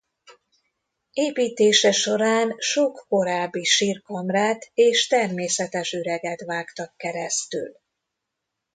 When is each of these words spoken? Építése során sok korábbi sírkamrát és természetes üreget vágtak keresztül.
Építése 1.13 1.91
során 1.91 2.55
sok 2.57 3.05
korábbi 3.07 3.63
sírkamrát 3.63 4.69
és 4.73 5.07
természetes 5.07 5.93
üreget 5.93 6.45
vágtak 6.45 6.97
keresztül. 6.97 7.77